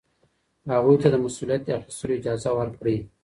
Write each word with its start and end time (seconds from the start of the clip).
هغوی 0.73 0.95
ته 1.01 1.07
د 1.11 1.15
مسؤلیت 1.25 1.63
اخیستلو 1.79 2.17
اجازه 2.19 2.49
ورکړئ. 2.57 2.97